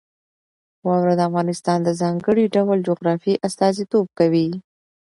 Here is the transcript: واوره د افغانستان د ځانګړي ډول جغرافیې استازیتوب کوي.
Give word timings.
واوره 0.87 1.13
د 1.17 1.21
افغانستان 1.29 1.79
د 1.83 1.89
ځانګړي 2.01 2.45
ډول 2.55 2.77
جغرافیې 2.87 3.41
استازیتوب 3.47 4.05
کوي. 4.19 4.47